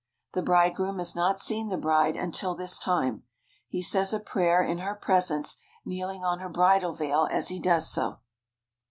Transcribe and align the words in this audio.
The 0.33 0.41
bridegroom 0.41 0.97
has 0.97 1.15
not 1.15 1.39
seen 1.39 1.69
the 1.69 1.77
bride 1.77 2.17
until 2.17 2.55
this 2.55 2.79
time. 2.79 3.21
He 3.67 3.83
says 3.83 4.15
a 4.15 4.19
prayer 4.19 4.63
in 4.63 4.79
her 4.79 4.95
presence, 4.95 5.57
kneeling 5.85 6.23
on 6.23 6.39
her 6.39 6.49
bridal 6.49 6.93
veil 6.95 7.27
as 7.29 7.49
he 7.49 7.59
does 7.59 7.87
so. 7.87 8.17